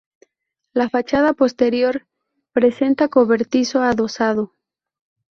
La 0.73 0.89
fachada 0.89 1.33
posterior 1.33 2.07
presenta 2.53 3.07
cobertizo 3.07 3.83
adosado. 3.83 4.55